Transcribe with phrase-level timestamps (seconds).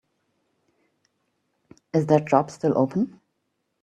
[1.93, 3.21] Is that job still open?